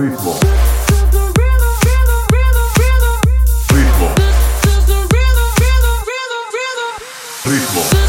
[0.00, 0.32] Ritmo.
[3.68, 4.14] Ritmo.
[7.44, 7.99] Ritmo.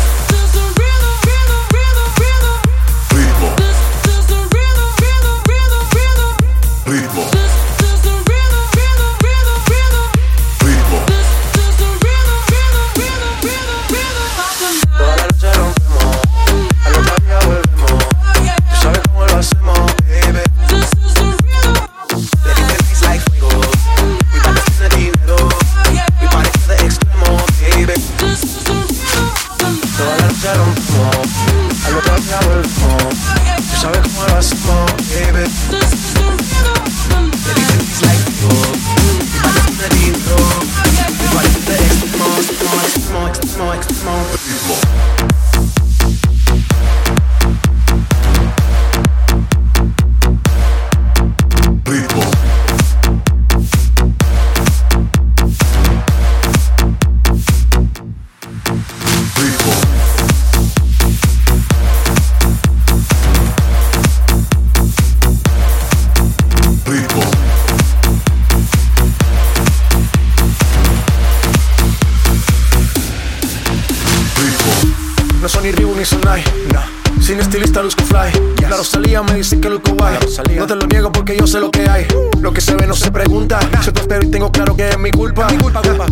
[75.61, 77.01] Ni Reebok ni Sonai, no.
[77.21, 78.31] Sin estilista luzco fly.
[78.61, 80.17] La Rosalía me dice que luzco guay.
[80.57, 82.07] No te lo niego porque yo sé lo que hay.
[82.39, 83.59] Lo que se ve no se pregunta.
[83.85, 85.47] Yo te espero y tengo claro que es mi culpa.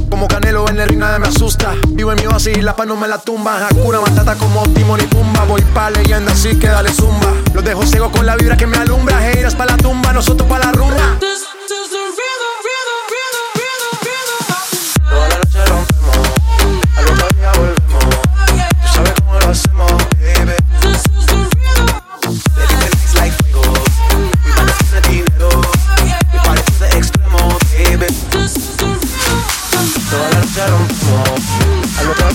[0.09, 1.73] Como Canelo en el ring nada me asusta.
[1.88, 3.67] Vivo en mi oasis y la paz no me la tumba.
[3.67, 5.45] Hakuna Matata como Timon y Pumba.
[5.45, 7.34] Voy pa' leyenda así que dale zumba.
[7.53, 9.31] Los dejo ciego con la vibra que me alumbra.
[9.31, 11.17] Heiras pa' la tumba, nosotros pa' la rumba.